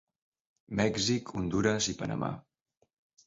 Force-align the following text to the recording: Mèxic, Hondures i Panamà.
Mèxic, 0.79 1.29
Hondures 1.41 1.91
i 1.95 1.97
Panamà. 2.01 2.31